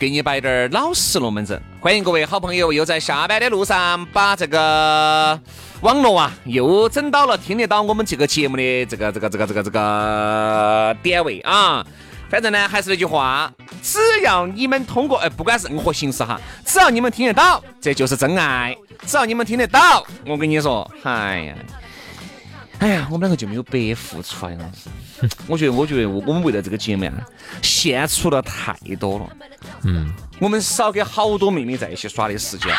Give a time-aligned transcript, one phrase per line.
[0.00, 1.60] 给你摆点儿老实龙门阵。
[1.78, 5.38] 欢迎各位好朋友，又在下班的路上把这个。
[5.82, 11.84] 网络啊，又整到了听得到我们这个节目的这个这个这个这个这个点位啊！
[12.30, 18.74] 反正呢，还是那句话，只要你们通过，哎，不管是任何形式哈，只要你们听得到，这就是真爱。
[19.06, 21.54] 只要你们听得到，我跟你说，哎呀，
[22.80, 24.52] 哎呀，我们两个就没有白付出啊！
[25.46, 27.12] 我觉得，我觉得，我们为了这个节目啊，
[27.62, 29.28] 献出了太多了。
[29.84, 32.74] 嗯，我们少给好多妹妹在一起耍的时间，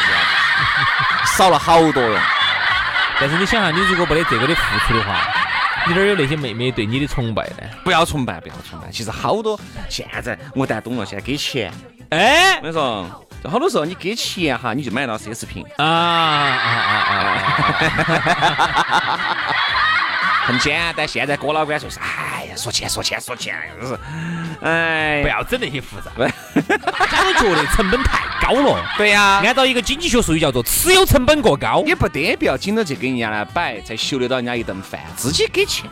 [1.37, 2.19] 少了好多哟。
[3.19, 5.21] 但是你想下，你如果没得这个的付出的话，
[5.87, 7.69] 你哪有那些妹妹对你的崇拜呢？
[7.83, 8.89] 不要崇拜，不要崇拜。
[8.91, 11.71] 其实好多现在我但懂了，现在给钱，
[12.09, 15.65] 哎，我跟你说，好多时候你给钱哈，你就买到奢侈品。
[15.77, 17.17] 啊啊啊
[19.07, 19.27] 啊！
[20.47, 23.97] 很简单，现在郭老倌说是，哎呀，说钱说钱说钱，就是，
[24.61, 26.11] 哎，不要整那些复杂，
[26.97, 28.83] 大家都觉得成本太高了。
[28.97, 31.83] 对呀，按照一个经济学术语叫做持有成本过高。
[31.85, 35.89] 也不得不要紧着去给人家来摆，才修得到人家一顿饭，自己给钱，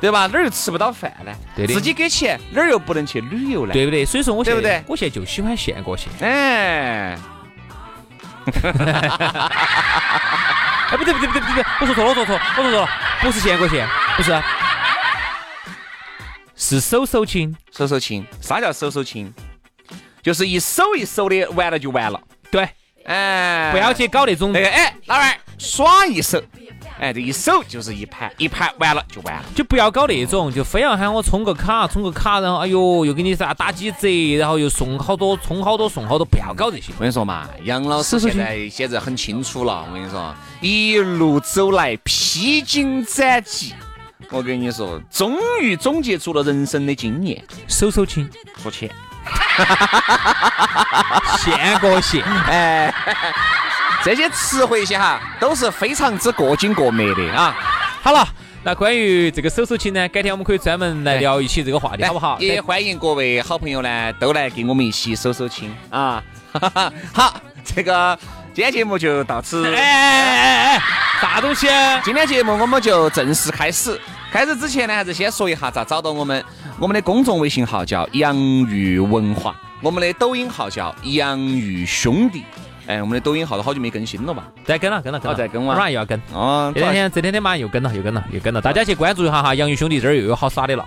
[0.00, 0.26] 对吧？
[0.26, 1.32] 哪儿又吃不到饭呢？
[1.54, 1.74] 对的。
[1.74, 3.72] 自己给钱，哪儿又不能去旅游呢？
[3.72, 4.04] 对不对？
[4.04, 4.82] 所以说，我对不对？
[4.86, 6.08] 我现在就喜欢现过现。
[6.20, 7.18] 哎。
[10.90, 12.88] 哎，不对不对不对不对，我说错了我说错了我说错了，
[13.20, 14.42] 不是现过现，不是，
[16.56, 18.26] 是手手亲手手亲。
[18.40, 19.32] 啥叫手手亲？
[20.22, 22.20] 就是一手一手的，完了就完了。
[22.50, 22.68] 对，
[23.04, 26.42] 哎，不要去搞那种那个，哎，老二耍一手。
[27.00, 36.92] 哎，这一手就是一盘，一盘完了就完了，就不要搞那种，就非要喊我充个卡，充个卡，然后哎呦，又给你啥打几折，然后又送好多，充好多送好多，不要搞这些。
[36.94, 39.86] 我跟你说嘛，杨老师现在现在很清楚了。
[39.88, 43.72] 我跟你说，一路走来披荆斩棘，
[44.28, 47.42] 我跟你说，终于总结出了人生的经验。
[47.66, 48.28] 手手亲，
[48.62, 48.90] 说钱，
[51.38, 52.92] 现过现， 哎。
[54.02, 57.54] 这些词汇些哈都是非常之过紧过脉的啊。
[58.02, 58.26] 好了，
[58.62, 62.38] 那关于这个手手情呢，改天我们可以专门来聊一起这个话题，好不好？
[62.40, 66.22] 也欢迎各位好朋友呢，都来跟我们一起手手情啊。
[67.12, 68.18] 好，这个
[68.54, 69.66] 今天节目就到此。
[69.74, 70.82] 哎哎哎哎，
[71.20, 71.68] 啥东西？
[72.02, 74.00] 今天节目我们就正式开始。
[74.32, 76.42] 开始之前呢，还是先说一下咋找到我们。
[76.78, 82.42] 我们的公众微信号叫洋芋文化，我们的抖音号叫洋芋兄弟。
[82.90, 84.48] 哎，我们的抖音号都好久没更新了吧？
[84.64, 86.20] 再更了，更了，更了，再更了，马上又要更。
[86.32, 88.60] 哦，这两天，这两天马上又更了，又更了，又更了。
[88.60, 90.84] 大家去关注一下哈，洋芋兄弟这儿又有好耍的了。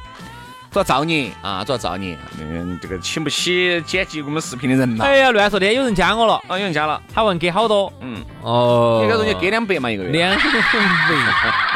[0.69, 2.17] 主要造孽啊，主要造孽。
[2.41, 5.05] 嗯，这个请不起剪辑我们视频的人嘛。
[5.05, 6.33] 哎呀，乱说的，有人加我了。
[6.49, 7.01] 啊，有人加了。
[7.13, 7.93] 他问给好多。
[8.01, 8.21] 嗯。
[8.41, 8.99] 哦。
[9.01, 10.09] 你给人家给两百嘛一个月。
[10.09, 10.43] 两百，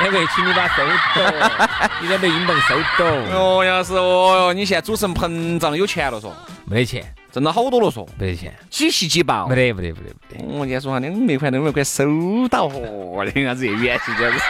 [0.01, 0.83] 两百，请你把收
[1.15, 1.47] 走。
[2.01, 3.05] 你两百英镑收走。
[3.31, 6.31] 哦，要是哦哟，你现在主持人膨胀了，有钱了嗦。
[6.65, 7.05] 没得钱。
[7.37, 10.57] 挣了好多了，说没得钱，几喜几包，没得，没得，没得，没得。
[10.57, 12.03] 我今天说哈，两百块，两百块收
[12.49, 14.43] 到，嚯，那样子也远是这样子。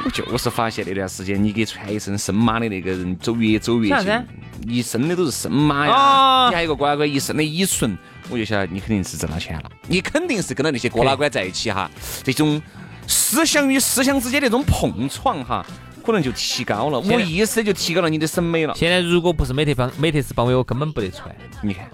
[0.02, 4.26] 我就是发现那段时间，你给穿一身深马的那个人走越走越近，
[4.66, 6.48] 一身的都是深马呀。
[6.48, 7.94] 你还有个乖乖一身的乙醇，
[8.30, 9.70] 我就晓得你肯定是挣了钱了。
[9.88, 11.90] 你肯定是跟到那些哥老倌在一起哈，
[12.24, 12.62] 这种
[13.06, 15.62] 思想与思想之间的这种碰撞哈。
[16.00, 18.74] 可能就提高了，无意识就提高了你的审美了。
[18.74, 21.32] 现在如果不是美特邦美特斯邦威，我根本不得穿。
[21.62, 21.88] 你看，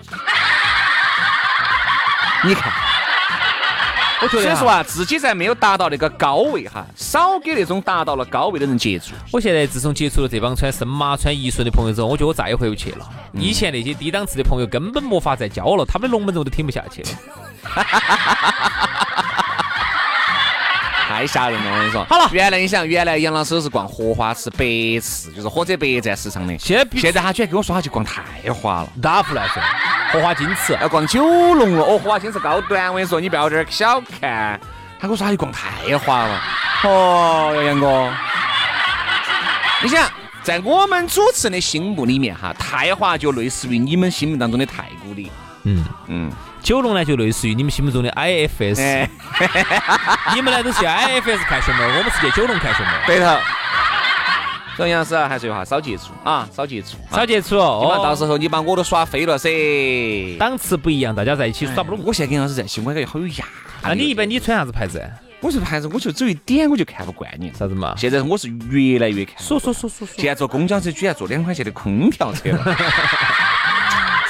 [2.45, 2.73] 你看，
[4.23, 9.15] 我觉得，所以说啊，自己在没有达到那个高位哈，少给那种达到了高位的人接触。
[9.33, 13.09] 我现在自从接触了这帮穿森马、穿一顺的朋友之后，我觉得我再也回不去了。
[13.33, 17.09] 以前那些低档次的朋友根本没法再交了，他们的龙门阵我都听不下去了。
[21.17, 21.73] 太吓人了！
[21.73, 26.55] 我跟你说，好了，原来你想，原来杨老师是逛荷花池百次，就是火车北站市场的。
[26.59, 29.63] 现在现在他居然跟我说他去逛太华了，哪胡乱说？
[30.13, 31.25] 荷花金池要逛九
[31.55, 34.61] 龙了，哦，荷花金池高端，我跟你说，你不要这儿小看。
[35.01, 36.43] 他跟我说他去逛太华了。
[36.85, 38.13] 哦，杨哥，
[39.83, 40.07] 你想
[40.43, 45.33] 在我们主持人的心目里面哈，泰华就类似于你们心目当中的太古里。
[45.63, 46.31] 嗯，嗯，
[46.67, 49.09] 九龙呢就类似于你们心目中的 IFS，哎，
[50.35, 52.93] 你们呢都是 IFS 看熊猫，我们是去九龙看熊猫。
[53.07, 53.39] 对头。
[54.77, 59.49] 所以杨老师还是有话少接触啊，少接触，少接触哦，到时候你把我都耍飞了噻。
[60.41, 62.01] 档次不一样，大家在一起耍不拢。
[62.05, 63.45] 我现在跟杨老师在一起，我感觉好有压力。
[63.85, 65.01] 那你一般你穿啥子牌子？
[65.41, 67.53] 我这牌子，我就只有一点我就看不惯你。
[67.57, 67.95] 啥子嘛？
[67.97, 69.37] 现在我是越来越看。
[69.39, 70.17] 说说说说说。
[70.17, 72.77] 现在坐公交车居然坐两块钱的空调车了。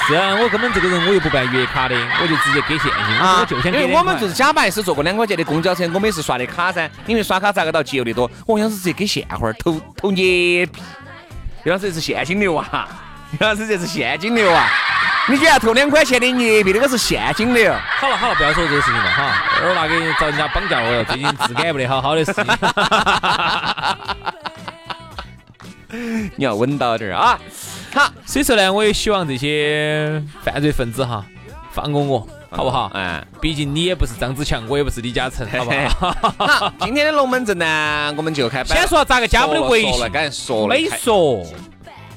[0.07, 3.17] 是 啊，我根本这个人我又不办月卡的，我就直接给现金。
[3.19, 6.89] 我就想给因为我们就是假白是坐过两块钱的公交车，我们也是刷的卡噻。
[7.05, 8.31] 因为刷卡咋个到节油的多？
[8.45, 10.81] 我想是直接给现花儿投投捏币。
[11.65, 12.87] 杨老师这是现金流啊！
[13.41, 14.69] 杨老师这是现金流啊！
[15.27, 17.73] 你居然投两块钱的捏币，那个是现金流。
[17.99, 22.45] 好了好了，不要说这个事情了哈， 二娃给找人家绑架我了，最近质感不得好好的事情。
[26.37, 27.37] 你要稳到点儿啊！
[27.97, 31.25] 好，所以说呢，我也希望这些犯罪分子哈，
[31.71, 32.91] 放过我，好不好？
[32.93, 36.45] 哎，毕竟你也不是张子强，我也不是李嘉诚，好不好？
[36.45, 38.63] 好，今天的龙门阵呢，我们就开。
[38.63, 39.99] 先说咋个加我的微信？
[40.11, 41.43] 刚才说了，没说，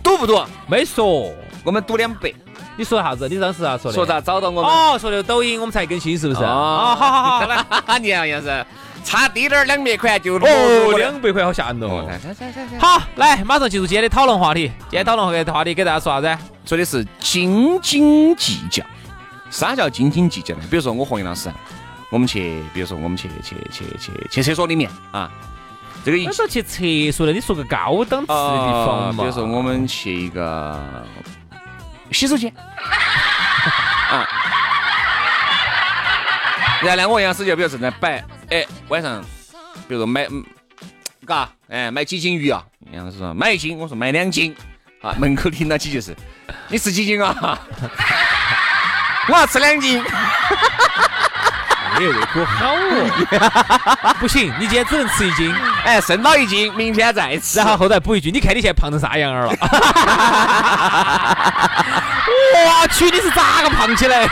[0.03, 0.39] 赌不赌？
[0.67, 1.33] 没说，
[1.65, 2.31] 我们赌两百。
[2.77, 3.29] 你说啥子？
[3.29, 3.95] 你当时咋说的？
[3.95, 4.65] 说咋找到我们？
[4.71, 6.41] 哦，说的抖音我们才更新是不是？
[6.43, 7.65] 哦，好好好，来，
[8.01, 8.67] 你好像是
[9.05, 12.09] 差滴点儿两百块就哦，两百块好吓人哦。
[12.79, 14.71] 好，来，马上进入今天的讨论话题。
[14.89, 16.43] 今天讨论话题给大家说啥子？
[16.65, 18.85] 说的是斤斤计较。
[19.51, 20.63] 啥叫斤斤计较呢？
[20.71, 21.51] 比如说我和杨老师，
[22.11, 25.29] 我们去，比如说我们去去去去去厕所里面啊，
[26.05, 26.79] 这个一说去厕
[27.13, 29.25] 所呢，你说个高档次的地方嘛。
[29.25, 30.81] 比如说我们去一个
[32.13, 32.53] 洗手间
[34.13, 34.29] 啊，
[36.83, 39.23] 然后呢，我杨老师就比如正在摆，哎，晚上，
[39.89, 40.27] 比如说买，
[41.25, 42.63] 嘎，哎，买几斤鱼啊？
[42.93, 44.55] 杨老师说买一斤，我说买两斤，
[45.03, 46.17] 啊，门口听到起就是，
[46.69, 47.59] 你吃几斤啊？
[49.29, 50.03] 我要吃两斤。
[51.99, 54.15] 你胃口好哦。
[54.19, 55.55] 不行，你今天只能吃一斤。
[55.85, 57.59] 哎，剩到一斤，明天再吃。
[57.59, 59.55] 然后后台补一句，你看你现在胖成啥样儿了？
[62.57, 64.27] 我去，你是咋个胖起来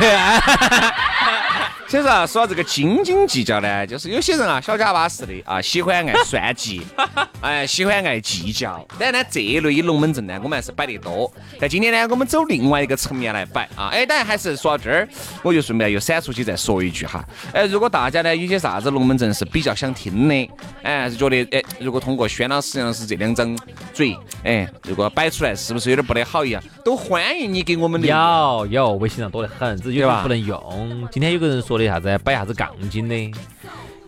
[1.88, 1.98] 的？
[1.98, 6.82] 其实啊，说到这个斤斤计较呢，就是有些人啊，小家巴适的啊，喜欢爱算计，
[7.40, 8.86] 哎，喜欢爱计较。
[8.98, 11.32] 当然呢，这一类龙门阵呢，我们还是摆得多。
[11.58, 13.88] 但今天呢，我们走另外一个层面来摆啊。
[13.90, 15.08] 哎，当然还是说到这儿，
[15.42, 17.24] 我就顺便又闪出去再说一句哈。
[17.52, 20.50] 哎，如果大家呢有些啥子龙门阵是比较想听的，
[20.82, 23.56] 哎，是觉得哎，如果通过轩老师、杨老师这两张
[23.94, 24.14] 嘴，
[24.44, 28.14] 哎，如果摆出来是不是有点不得好一样，都欢迎你给我们留。
[28.14, 31.08] 有有，微信上多得很，只是有点不能用。
[31.10, 33.32] 今天有个人说的啥子，摆啥子杠精的，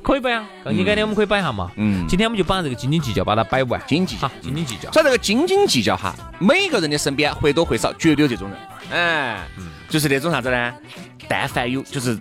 [0.02, 1.70] 可以摆啊，杠精改天我们可以摆一下嘛。
[1.76, 3.80] 嗯，今天我们就把这个斤斤计较把它摆完。
[3.86, 4.90] 斤斤计较，斤斤计较。
[4.92, 8.58] 所以这个斤斤计较哈，每个人的身边或多或少绝对有这种人。
[8.92, 9.46] 哎，
[9.88, 10.74] 就是那种啥子呢？
[11.28, 12.18] 但凡有，就是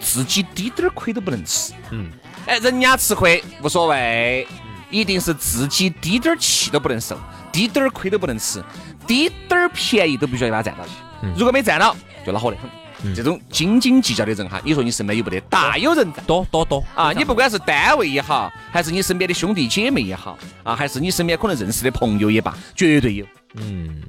[0.00, 1.72] 自己滴点儿亏都不能吃。
[1.90, 2.08] 嗯，
[2.46, 4.46] 哎，人家吃亏无所谓，
[4.90, 7.18] 一定是自己滴点儿气都不能受，
[7.50, 8.62] 滴点儿亏都不能吃，
[9.06, 10.92] 滴点儿便宜都必须要给他占到起。
[11.34, 12.70] 如果没占到，就恼火得很。
[13.14, 15.40] 这种斤斤计较的人哈，你说你身边有不得？
[15.42, 17.12] 大有人在，多多多啊！
[17.12, 23.26] 你不管是单位也好，还是你身边的兄弟姐妹也好，啊，还是你身边可能认识的朋友也罢，绝对有。
[23.54, 24.02] 嗯，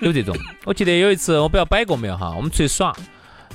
[0.00, 0.36] 有这种。
[0.64, 2.94] 我记得有一次，我不知道摆过没有哈，我们出去耍，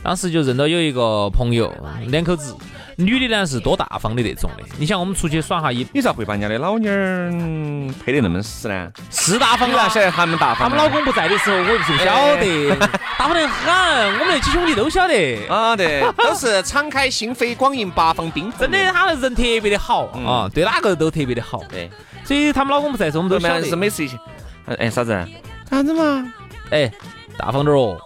[0.04, 1.74] 当时就认到有一个朋友，
[2.08, 2.54] 两口子，
[2.98, 4.64] 女的呢是多大方的那种的。
[4.78, 7.32] 你想我们出去耍哈，一你咋会把人家的老妞儿
[8.04, 8.92] 配得那么死呢？
[9.10, 10.70] 是大方啊，晓得他们大方。
[10.70, 12.76] 他们老公不在的时候，我不晓得，
[13.18, 13.74] 大方得很。
[14.20, 18.52] 我们那几兄弟都晓得啊，对，都是敞开心扉、广迎八方宾。
[18.60, 21.64] 真的，他人特别的好啊，对哪个都特别的好。
[21.70, 21.90] 对，
[22.26, 23.64] 所以他们老公不在时，我们都晓得。
[23.64, 24.20] 是每次一起，
[24.66, 25.18] 哎，啥子？
[25.70, 26.34] 啥子嘛？
[26.72, 26.92] 哎，
[27.38, 27.98] 大方点哦。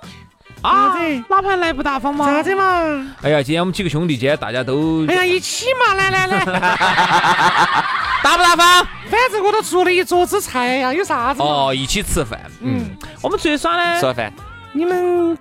[0.61, 0.95] 啊，
[1.29, 2.25] 哪盘来不大方嘛？
[2.25, 3.07] 咋子嘛？
[3.21, 5.05] 哎呀，今天我们几个兄弟，今天大家都……
[5.07, 6.45] 哎呀，一起嘛，来来来，
[8.23, 8.87] 大不大方？
[9.09, 11.41] 反正我都做了一桌子菜呀，有啥子？
[11.41, 12.39] 哦，一起吃饭。
[12.61, 14.33] 嗯，我们出去耍呢，吃完饭，
[14.73, 15.37] 你们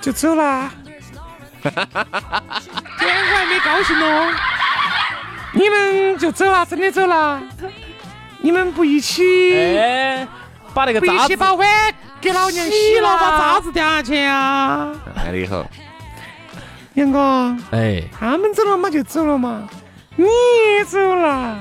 [0.00, 0.70] 就走了。
[1.64, 4.32] 今天我还没高兴哦。
[5.52, 7.40] 你们就走了，真的走了？
[8.40, 9.56] 你们不一起？
[9.56, 10.26] 哎，
[10.74, 11.66] 把那个不一起把碗。
[12.20, 14.94] 给老娘洗了，把渣子掉下去啊！
[15.14, 15.62] 来了以后，
[16.94, 19.68] 杨哥，哎，他们走了嘛就走了嘛，
[20.16, 21.58] 你也走了，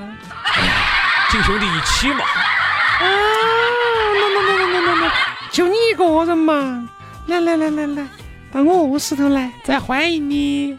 [1.29, 2.23] 几兄弟一起嘛。
[2.23, 5.13] 啊，来来来来来来来，
[5.51, 6.87] 就你一个人嘛，
[7.27, 8.07] 来来来来来，
[8.53, 10.77] 到我卧室头来，再欢迎你。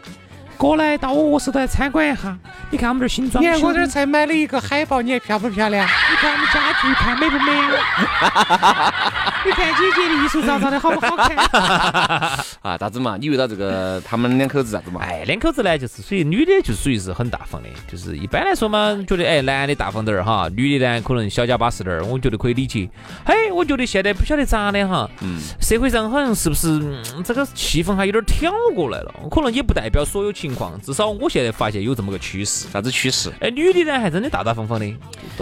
[0.57, 2.37] 过来到我卧室头来参观一下。
[2.71, 3.49] 你看我们这儿新装修。
[3.49, 5.85] 你看我这儿才买了一个海报，你看漂不漂亮？
[5.85, 8.93] 你看我们家具看美不美啊？
[9.45, 11.37] 你看姐姐的艺术照照的好不好看？
[12.61, 13.15] 啊，咋子嘛？
[13.19, 15.01] 你遇到这个他们两口子咋子嘛？
[15.03, 22.89] 哎，两口子呢，就是属于女的，就属于是很大方的，就是一般来说嘛，觉得哎，男的大方点儿哈，女的呢可能小家巴适点儿，我觉得可以理解。
[23.23, 29.13] 嘿，我觉得现在不晓得咋的哈，嗯，社会上好像是不是这个气氛还有点挑过来了？
[29.29, 32.67] 可能也不代表所有情况，至少我现在发现有这么个趋势。
[32.71, 33.31] 啥子趋势？
[33.39, 34.93] 哎，女的呢还真的大大方方的，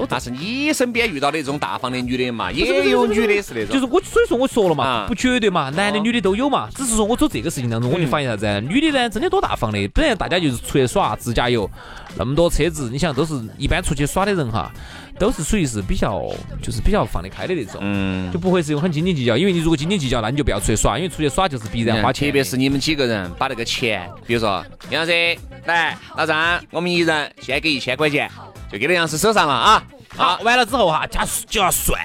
[0.08, 8.62] 但是你身边遇到的这种大方的女的嘛，也有女的是那种，就是我所以说我说了嘛，不绝对嘛，男的女的都有嘛，只是说我做这个事情当中，我就发现啥子？
[8.62, 11.70] 女的呢真的多大方的，本来大家就是出去耍自驾游，
[12.16, 14.72] 那么多车子，你想都是一般出去耍的人哈，
[15.20, 16.22] 都是属于是比较
[16.62, 28.30] 就是比较放得开的那种，嗯，就不会是用很斤斤计较，因为你如果斤斤计较，那你就不要出去耍，因为出去耍就是必然花钱，特别是你们几个人把那个钱，比如说杨老师来老张，我们一人先给一千块钱，
[28.72, 29.84] 就给到杨师手上了啊，
[30.16, 32.00] 好，完了之后哈，加就要算。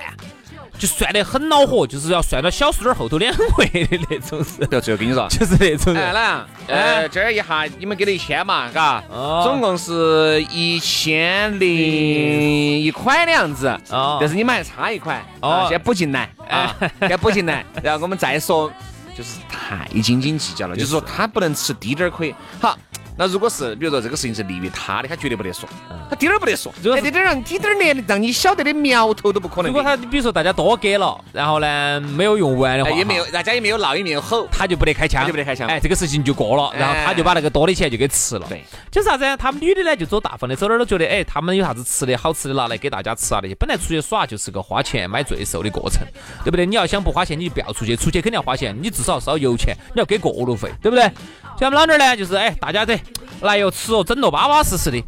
[0.78, 4.66] 就算得很恼火，就是要算到小数点后头两位的那种事。
[4.70, 5.94] 要最后跟你说，就是那种。
[5.94, 9.02] 哎，来，呃，这儿一下你们给了一千嘛，嘎，
[9.42, 13.68] 总共是一千零一块的样子。
[13.90, 14.18] 哦。
[14.20, 18.70] 但是你们还差一块，哦，先补进来，啊，先补进来，然后我们再说，
[19.16, 22.32] 就是太斤斤计较了，就是说他不能吃低点儿亏。
[22.60, 22.78] 好。
[23.18, 25.68] 那如果是，比如说这个事情是利于他的，他绝对不得说，
[26.08, 29.66] 他滴点儿不得说，这点儿让滴点儿连让你晓得的苗头都不可能。
[29.66, 35.66] 如果他比如说大家多给了，然后呢没有用完的话，也没有大家也没有闹也没有吼，他就不得开枪，就不得开枪。
[35.66, 38.46] 哎，这个事情就过了，然后他就把那个多的钱就给吃了。
[38.48, 39.24] 对，就是啥子？
[39.36, 43.54] 他们女的呢就走大方的，走哪儿都觉得哎，他们有啥子吃的好吃的拿来给大家吃啊那些。
[43.56, 46.06] 本来出去耍就是个花钱买罪受的过程，
[46.44, 46.64] 对不对？
[46.64, 51.10] 你要想不花钱，你就不要出去，出去肯定要花钱，你至少烧油钱，你要给过路费，对不对？
[51.58, 52.96] 像我们老娘呢，就是哎，大家得
[53.40, 55.02] 来哟吃哦，整得巴巴适适的。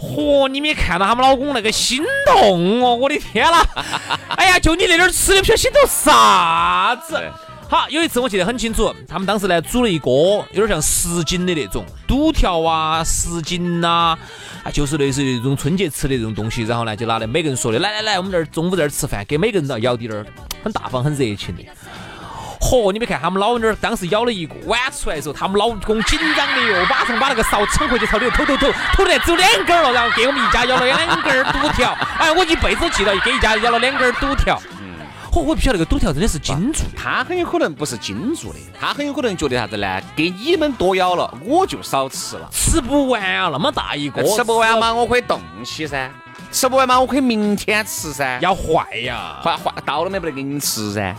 [0.00, 3.62] 嚯，你没看到他们老公那个心动哦，我的天啦！
[4.36, 7.20] 哎呀，就你那点吃的，不晓得心动啥子。
[7.68, 14.18] 好，有一次我记得很清楚，他们当时呢煮了一锅有点像什锦的那种肚条啊、什锦呐，
[14.64, 16.62] 啊，就是类似于那种春节吃的这种东西。
[16.62, 20.26] 然后呢，就拿来每个人说的，来来来，我们这儿中午这儿吃饭，给每个人都要舀点儿，
[20.64, 21.62] 很大方、很热情的。
[22.60, 22.92] 嚯！
[22.92, 31.96] 你没看他们老娘儿当时舀了一个碗出来的时候，他们老公紧张的哟，马上把那个勺撑回去朝里头偷偷偷，偷的只有两根了，然后给我们一家舀了两根肚条。
[32.18, 34.60] 哎，我一辈子记到给一家舀了两根肚条。
[34.78, 34.90] 嗯。
[35.32, 35.40] 嚯！
[35.40, 40.00] 我不晓得那个肚条真的是金做的，他很有可能不是金做的，他很有可能觉得啥子呢？
[40.14, 46.10] 给你们多舀了，我就少吃了，吃不完啊，那么大一个，吃不完嘛，我可以冻起噻，
[46.52, 48.38] 吃不完嘛，我可以明天吃噻。
[48.42, 51.14] 要坏呀，坏坏到了没不得给你们吃噻。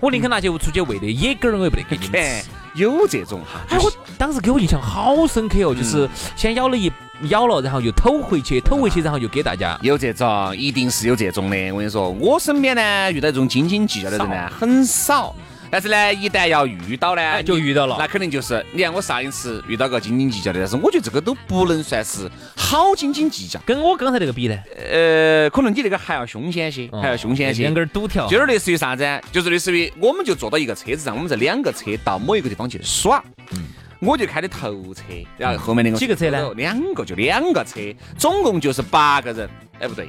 [0.00, 2.44] 我宁肯拿去出去喂的野狗儿，我也不得给你吃。
[2.74, 6.90] 有这种哈，哎，我当时给我印象好深刻哦，就是先咬了一
[7.28, 9.78] 咬了，然后又偷回去，偷回去，然后又给大家。
[9.80, 11.56] 有这种，一定是有这种的。
[11.72, 15.34] 我跟你说，我身边呢遇到这种斤斤计较的人呢很少。
[15.74, 24.56] 但是呢，一旦要遇到呢，就遇到了，那肯定就是，你看我上一次遇到个斤斤计较的，但是我觉得这个都不能算是好斤斤计较，跟我刚才那个比呢，
[24.88, 29.04] 呃，可能你那个还要凶险些，还要凶险些，两根堵条，就是类似于啥子？
[29.32, 33.64] 就是类似于，我们就坐到一个车子上，我们这两个车到某一个地方去耍，嗯，
[33.98, 35.02] 我就开的头车，
[35.36, 36.52] 然后后面那个几个车呢？
[36.54, 37.80] 两个，就两个车，
[38.16, 39.50] 总共就是八个人，
[39.80, 40.08] 哎不对，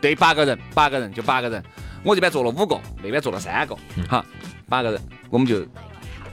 [0.00, 1.62] 对，八个人，八个人就八个人，
[2.02, 3.76] 我这边坐了五个，那边坐了三个，
[4.08, 4.24] 好。
[4.68, 5.00] 八个人，
[5.30, 5.64] 我们就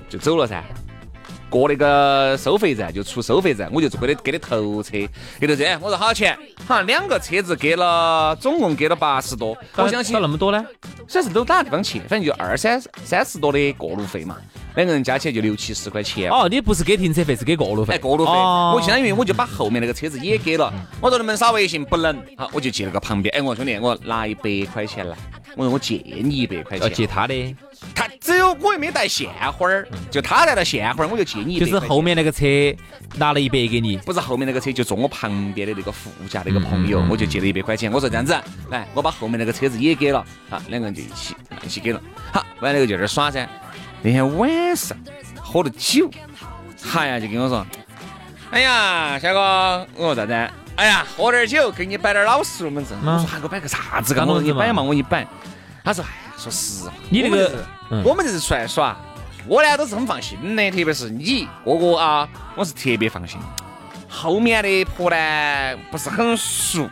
[0.10, 0.62] 就走了噻。
[1.50, 4.92] 过那个收费站就出收费站，我就给的给的头车，
[5.40, 5.64] 给头车。
[5.80, 9.58] 我说好钱，好两个车子给了，总共给了八十多。
[9.78, 10.66] 我相信那么多呢？
[11.08, 12.00] 虽然是都哪个地方去？
[12.00, 14.36] 反正就二三三十多的过路费嘛。
[14.76, 16.30] 两个人加起来就六七十块钱。
[16.30, 17.98] 哦，你不是给停车费，是给过路费。
[17.98, 18.32] 过路费。
[18.32, 20.72] 我相当于我就把后面那个车子也给了。
[21.02, 21.84] 我说能不能扫微信？
[21.86, 22.16] 不能。
[22.38, 23.34] 好，我就借了个旁边。
[23.36, 25.18] 哎，我说兄弟，我拿一百块钱来。
[25.56, 26.88] 我说我借你一百块钱。
[26.88, 27.56] 要借他的。
[27.94, 31.60] 他只有我又没带现花儿，就他带了现花儿，我就借你。
[31.60, 32.46] 就是后面那个车
[33.16, 37.92] 拿了一百给你，不是后面那个车就坐我旁边的那个副驾那个朋友，我就借了一百块钱。
[37.92, 38.36] 我说这样子，
[38.70, 42.02] 来，我把后面那个车子也给了，好，两个人就一起一起给了。
[42.34, 43.48] 好，完了个就在这耍噻。
[44.06, 44.96] 那天晚上
[45.42, 46.08] 喝了酒，
[46.94, 47.66] 哎呀，就跟我说，
[48.52, 50.34] 哎呀，小哥，我说咋子？
[50.76, 52.96] 哎呀，喝点酒给你摆点老实龙门阵。
[53.00, 54.14] 我说还给我摆个啥子？
[54.20, 55.26] 我说你摆嘛，我一摆。
[55.84, 57.66] 他说，哎呀，说实话，你那个。
[58.04, 58.96] 我们这是出来耍，
[59.48, 63.40] 我呢都是很放心的，特别是你哥哥啊，我是特别放心。
[64.08, 66.88] 后面的婆呢不是很熟，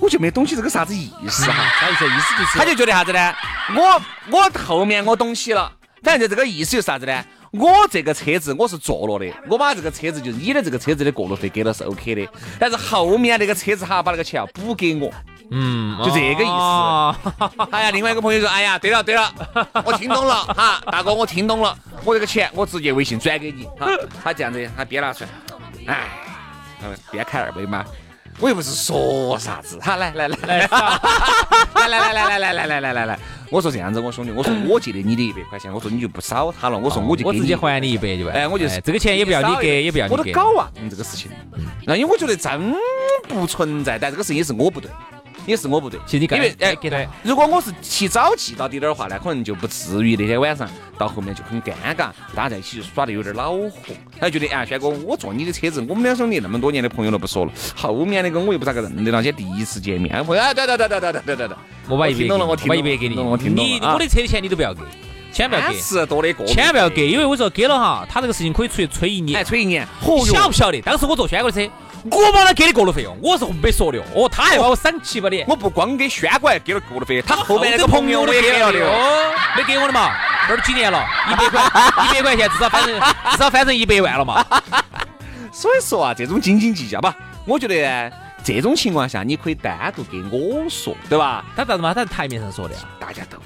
[0.00, 1.64] 我就没懂起这个啥子意思哈。
[1.80, 2.06] 啥意思？
[2.06, 3.34] 意思就是他就觉得啥子呢？
[3.76, 5.70] 我我后面我懂起了，
[6.02, 7.24] 反正就这个意思就是啥子呢？
[7.50, 12.28] 我这个车子我是坐了的，我把这个车子就是你的这个车子的过路费给了是 OK 的，
[12.58, 15.10] 但是后面那个车子哈把那个钱要补给我，
[15.50, 17.16] 嗯，就这个意思哦
[17.70, 19.32] 哎呀，另外一个朋友说，哎呀，对了对了，
[19.82, 21.74] 我听懂了哈，大哥我听懂了，
[22.04, 23.86] 我这个钱我直接微信转给你哈，
[24.22, 25.30] 他这样子他边拿出来，
[25.94, 26.08] 哎，
[26.82, 27.82] 呃边开二维码。
[28.40, 30.58] 我又不是说啥子，好，来来来来
[31.74, 33.18] 来来来来来来来来来来，
[33.50, 38.34] 我说这样子，我兄弟，我说我借的你的一百块钱，我说你就不少他了，我说我就我直接还你一百就完。
[38.34, 40.32] 哎，我就是这个钱也不要你给，也不要你我都。
[40.32, 41.30] 搞啊，这个事情。
[41.84, 42.74] 那因为我觉得真
[43.26, 44.88] 不存在，但这个事情也是我不对，
[45.48, 45.98] 也是我不对。
[46.06, 53.70] 其实你因为哎，给他，如果我是提早记到底点儿的话呢，可能就不至于那天晚上到后面就很尴尬，大家在一起就耍的有点恼火。
[54.20, 61.56] 他觉得哎，轩哥，我坐你的车子，我们两兄弟那么多年的朋友了，不说了，后面那个我又不咋个认得了，今天第一次见面，朋友，哎，对对对对对对对对对，
[61.88, 64.82] 我把一百我听，把一百给你，我听懂了你啊我的车的钱你都不要给，
[65.32, 69.44] 千万不要给，十多的个，千万不要给，因为我说给了哈，他这个事情可以出去吹一年哎，。
[69.44, 70.80] 吹一年，你晓不晓得？
[70.82, 71.70] 当时我坐轩哥的车，
[72.04, 75.46] 我帮他给的过路费用，我是没说的哦，哦，他还把我赏七八点。
[75.48, 78.90] 我不光给轩哥还给了过路费，他后面那个朋友我也给了的哦。
[78.90, 80.12] 哦，没给我的嘛？
[80.46, 81.60] 这儿几年了，一百块，
[82.08, 83.00] 一百块钱至少翻成
[83.32, 84.44] 至少翻成一百万了嘛？
[85.52, 87.14] 所以说啊，这种斤斤计较吧，
[87.44, 88.10] 我觉得呢
[88.44, 91.44] 这种情况下你可以单独给我说，对吧？
[91.56, 91.92] 他咋子嘛？
[91.92, 92.88] 他在台面上说的啊？
[93.00, 93.36] 大家都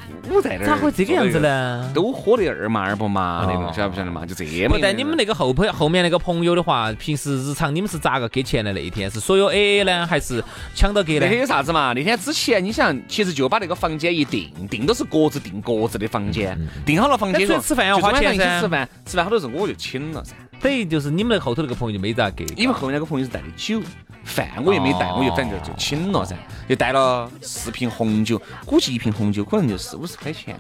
[0.40, 1.40] 在那儿，咋会这个样子？
[1.40, 1.90] 呢？
[1.94, 4.24] 都喝的二麻二不麻那种，哦晓不晓得嘛？
[4.24, 4.68] 就这么。
[4.68, 8.72] 不，但你们那个后朋后面那个朋友的话，平时日常你们是咋个给钱的？
[8.72, 10.42] 那一天是所有 A A 呢，还是
[10.74, 11.28] 抢到给呢那？
[11.28, 11.92] 天有啥子嘛？
[11.92, 23.82] 那天之前你想，其实就把那个房间一定，定都是各自订各自的房间，订好了房间但之后，出去吃饭要花钱噻一起吃饭，吃饭好多时候我就请了噻，等于就是你们那后头那个朋友就没咋给，因为后面那个朋友是带的酒，
[24.24, 26.36] 饭我也没带，哦我就反正就就请了噻，
[26.68, 30.56] 就带了四瓶红酒，估计一瓶红酒可能就四五十块钱。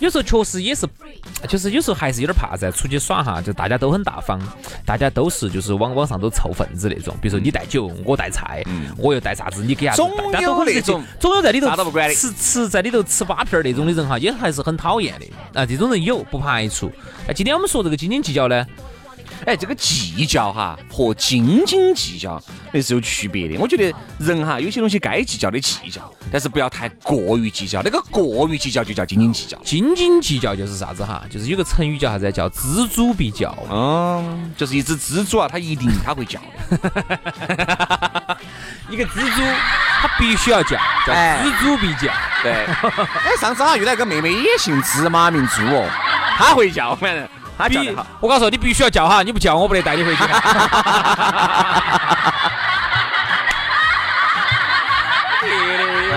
[0.00, 0.88] 有时候确实也是，
[1.48, 2.68] 就是有时候还是有点怕噻。
[2.72, 4.40] 出去耍哈，就大家都很大方，
[4.84, 7.14] 大家都是就是往往上都凑份子那种。
[7.22, 8.64] 比如说你带酒，我带菜，
[8.98, 15.64] 我又带啥子，你给啥子，总大家都很有那种总有在里头不管吃吃在里头吃把片儿那种的人哈，也还是很讨厌的啊。
[15.64, 16.90] 这种人有不排除。
[17.28, 18.66] 那，今天我们说这个斤斤计较呢，
[19.46, 23.58] 哎，这个计较哈和斤斤计较那是有区别的。
[23.58, 27.82] 我觉得人哈有些东西该计较的计较，但是不要太过于计较。
[27.82, 29.58] 那个过于计较就叫斤斤计较。
[29.58, 31.22] 斤斤计较就是啥子哈？
[31.30, 32.30] 就是有个成语叫啥子？
[32.32, 33.56] 叫锱铢必较。
[33.70, 38.36] 嗯，就是一只蜘蛛啊，它一定它会叫的。
[38.90, 39.42] 一个蜘蛛，
[40.00, 42.12] 它必须要叫，叫哎锱铢必较。
[42.42, 42.52] 对。
[43.24, 45.88] 哎，上次好像遇到一个妹妹也姓芝麻名猪哦，
[46.36, 48.06] 她会叫，反正她叫必的好。
[48.20, 50.22] 我告诉说，你必须要叫哈，你不叫我不得带你回去。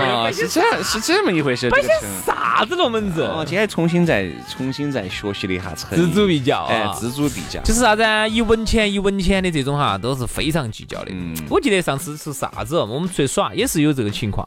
[0.00, 1.68] 哦，是这样，是这么一回事。
[1.70, 1.88] 这个
[2.24, 3.46] 啥子龙门阵哦，阵？
[3.46, 7.60] 今天重新再重新再学习了一下成语锱铢必较啊哎，锱铢必较。
[7.62, 8.26] 就是啥子啊？
[8.26, 11.10] 一文钱一文钱的这种哈，都是非常计较的。
[11.10, 14.46] 嗯我记得上次是啥子，我们出去耍也是有这个情况。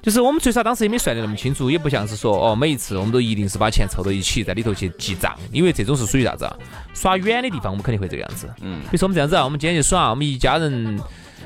[0.00, 6.56] 就是我们最少当时也没算得那么清楚，也不像是说哦，每一次我们都一定是把钱凑到一起，在里头去记账，因为这种是属于啥子啊？
[6.94, 8.48] 耍远的地方我们肯定会这个样子。
[8.60, 10.96] 嗯比如说我们这样子啊，我们今天去耍，我们一家人，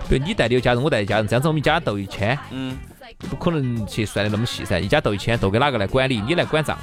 [0.08, 2.76] 比如你带的有家人，我带的家人，这样子我们一家斗一千，嗯，
[3.30, 6.20] 不可能去算得那么细噻，一家斗一千，斗给哪个来管理？
[6.20, 6.76] 你来管账。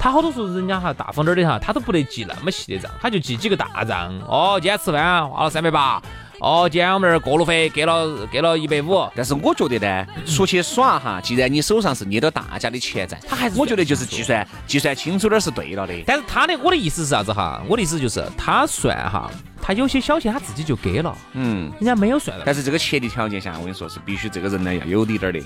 [0.00, 4.16] 他好多时候人家哈大方点的哈，他都不得记那么细的账，他就记几个大账。
[4.28, 6.00] 哦，今天吃饭花了三百八。
[6.40, 9.08] 哦，今天我们这儿过路费给了给了一百五。
[9.14, 15.94] 但是我觉得呢，出去耍哈，既然你手上是捏着大家的钱在，他还是我觉得就是计算计算清楚点儿是对了的。
[16.06, 17.60] 但是他的我的意思是啥子哈？
[17.68, 19.28] 我的意思就是他算哈，
[19.60, 22.44] 他有些小钱他自己就给了，嗯，人家没有算的。
[22.46, 25.40] 但是这个前提条件下，我跟你说是必须这个人呢要有理点儿的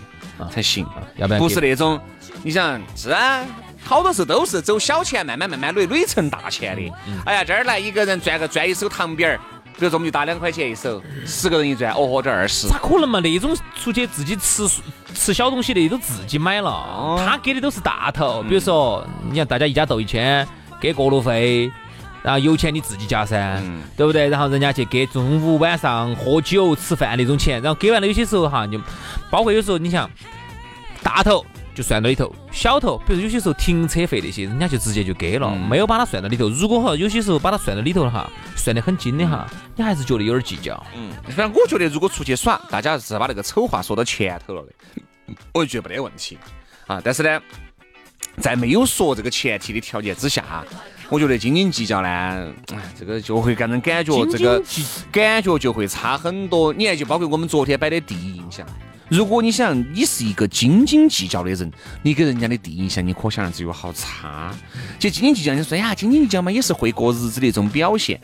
[0.50, 1.98] 才行，要不然不是那种
[2.42, 3.42] 你想是啊。
[3.84, 6.94] 好多时候都是走小钱，慢慢慢慢累累成大钱的。
[7.24, 9.40] 哎呀，这儿来一个人赚个赚一手糖饼儿，
[9.78, 12.68] 比如说我们就打两块钱一手，十个人一转，哦豁，这二十。
[12.68, 13.20] 咋可能嘛？
[13.20, 14.68] 那种出去自己吃
[15.14, 18.42] 吃小东西的都自己买了，他给的都是大头。
[18.42, 20.46] 比如说，你看大家一家斗一千，
[20.80, 21.70] 给过路费，
[22.22, 24.28] 然后油钱你自己加噻，嗯对不对？
[24.28, 28.78] 然后人家去给中午晚上喝酒吃饭那种钱，然后给完了有些时候哈，就
[29.30, 30.08] 包括有时候你想
[31.02, 31.44] 大头。
[31.74, 36.48] 就算到里头，小头，比如有些时候停车费那些，人家就直接就给了，嗯没有把它算到里头。
[36.50, 40.84] 如果哈有些时候把它算到里头了哈，算得很精的哈，你还是觉得有点计较。
[40.94, 45.02] 嗯，反正我觉得如果出去耍，大家是把那个丑话说到前头了的，
[45.54, 46.36] 我就觉得没得问题
[46.86, 47.00] 啊。
[47.02, 47.40] 但是呢，
[48.38, 50.64] 在没有说这个前提的条件之下，
[51.08, 52.08] 我觉得斤斤计较呢，
[52.74, 54.62] 哎，这个就会给人感觉这个
[55.10, 56.70] 感觉就会差很多。
[56.74, 58.66] 你看，就包括我们昨天摆的第一印象。
[59.12, 61.70] 如果你想你是一个斤斤计较的人，
[62.02, 64.54] 你给人家的第一印象，你可想而知有好差。
[64.98, 68.18] 就斤斤计较，你说呀，斤斤计较嘛，也是会过日子的一种表现。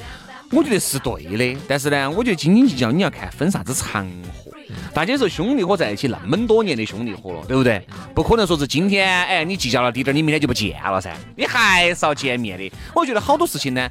[0.50, 4.50] 我觉得是对的，但是呢，我觉得斤斤计较你要看分啥子场合。
[4.94, 7.86] 大家说兄弟伙在一起那么多年的兄弟伙了，对不对？
[8.14, 9.92] 不可能说是今天哎你计较了。
[9.92, 10.98] 滴点，你明天就不见了。
[10.98, 12.72] 噻，你还是要见面的。
[12.94, 13.90] 我觉得好多事情呢，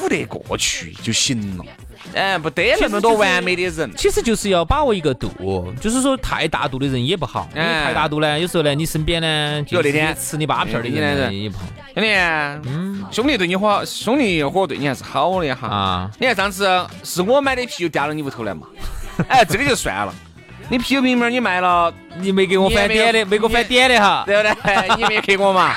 [0.00, 1.64] 捂得过去就行了。
[2.18, 7.48] 哎，不得那么多完美的人，其实就是要把握一个度，就是说太大度的人也不好。
[7.54, 11.64] 因为太大度呢，有时候呢，你身边呢，就那天吃你八片的人也不好。
[11.94, 12.10] 兄弟，
[12.68, 15.68] 嗯，兄弟对你好，兄弟伙对你还是好的哈。
[15.68, 16.68] 啊，你看上次
[17.04, 18.66] 是我买的啤酒掉到你屋头来嘛？
[19.28, 20.12] 哎，这个就算了。
[20.68, 24.96] 你啤酒瓶瓶你卖了，你没给我返点的，没给我返点的哈，对不对？
[24.98, 25.72] 你没给我嘛？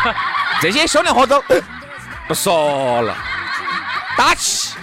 [0.62, 1.42] 这些兄弟伙都
[2.28, 3.16] 不说了，
[4.16, 4.76] 打气。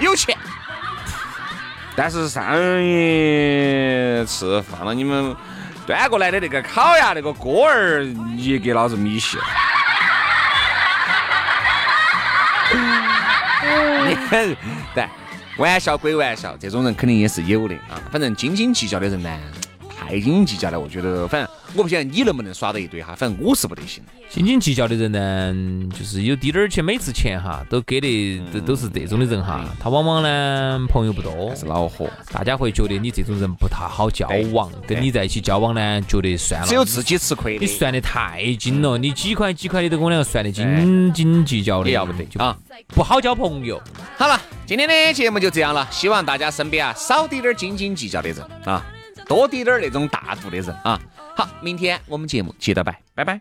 [0.00, 0.36] 有钱，
[1.96, 2.44] 但是上
[2.82, 5.34] 一次放了你们
[5.86, 8.04] 端过来的那个烤鸭那个锅儿，
[8.36, 9.44] 也给老子米洗了。
[14.94, 15.08] 对，
[15.56, 18.00] 玩笑归玩笑，这种人肯定也是有的啊。
[18.12, 19.30] 反正斤斤计较的人呢。
[20.00, 24.02] 太斤斤计较了，我觉得反正我不晓得你能不能耍得一堆哈，反正我是不得行。
[24.28, 29.64] 斤斤计较的人呢，就是有滴点儿钱，每次钱哈都给的都都是这种的人哈。
[29.78, 37.56] 他往往呢朋友不多，是恼火，大家会觉得你这种人不太好交往，跟你在一起交往呢，觉得算了，只有自己吃亏。
[37.60, 43.80] 你算的太精了，你几块几块的都跟我两个算的斤斤计较的，要不得就啊，不好交朋友。
[44.16, 48.84] 好了，今天的节目就这样了，希望大家身边啊少滴点儿斤斤计较的人啊。
[49.26, 50.98] 多滴点儿那种大度的人啊！
[51.37, 53.39] 好，明天我们节目接着摆，拜拜。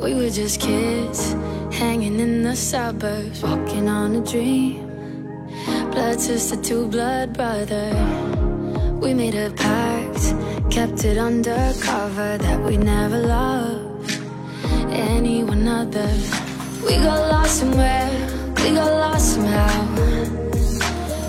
[0.00, 1.34] We were just kids
[1.70, 4.86] hanging in the suburbs, walking on a dream.
[5.90, 7.92] Blood sister to blood brother.
[9.00, 10.34] We made a pact,
[10.70, 14.18] kept it undercover that we never loved.
[15.18, 16.08] anyone other.
[16.85, 18.09] We got lost somewhere,
[18.57, 19.85] we got lost somehow.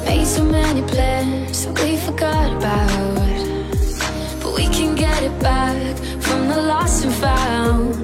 [0.05, 3.14] Made so many plans that we forgot about.
[4.43, 5.77] But we can get it back
[6.21, 7.95] from the lost and found.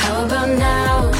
[0.00, 1.12] How about now?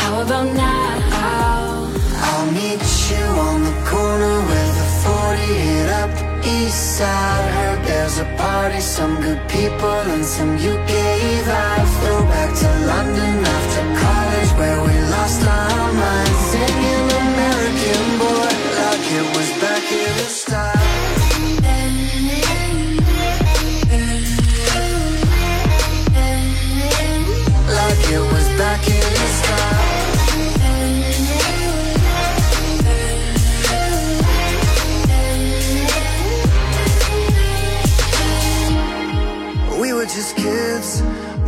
[0.00, 1.92] How about now?
[2.28, 6.12] I'll meet you on the corner with a 48 up
[6.46, 7.50] east side.
[7.56, 10.92] Heard there's a party, some good people and some UK.
[11.52, 13.29] I flew back to London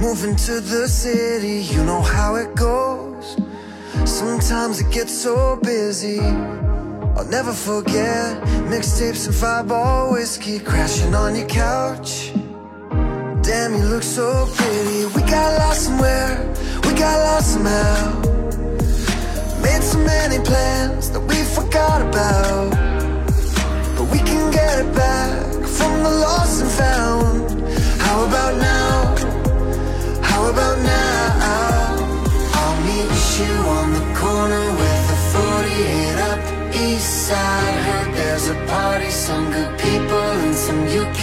[0.02, 3.36] Moving to the city, you know how it goes.
[4.04, 6.18] Sometimes it gets so busy.
[7.16, 12.32] I'll never forget mixtapes and fireball whiskey crashing on your couch.
[13.42, 15.06] Damn, you look so pretty.
[15.14, 18.18] We got lost somewhere, we got lost somehow.
[19.62, 22.70] Made so many plans that we forgot about.
[23.96, 27.70] But we can get it back from the lost and found.
[28.00, 28.91] How about now?
[30.52, 31.96] About now?
[32.60, 36.40] I'll meet you on the corner with a 48 up
[36.74, 37.76] east side.
[37.88, 41.22] Heard there's a party, some good people and some UK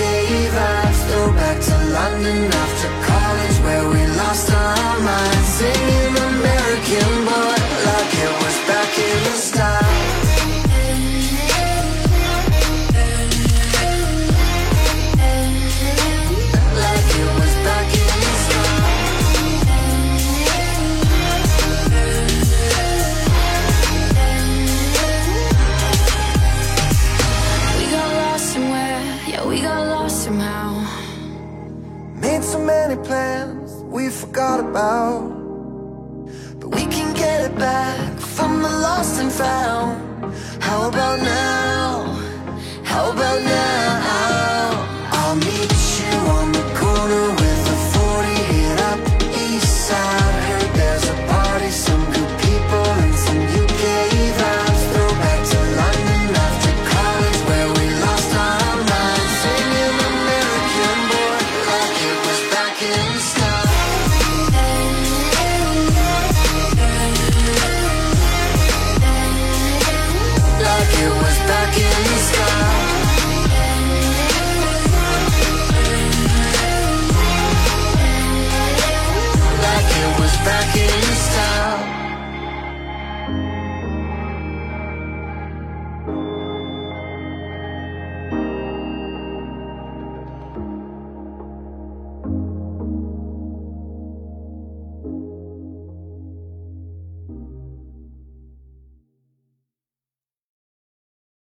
[0.56, 1.00] vibes.
[1.10, 5.48] Throw back to London after college where we lost our minds.
[5.60, 7.49] Singing American boy